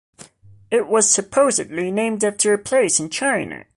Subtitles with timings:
[0.71, 3.65] It was supposedly named after a place in China.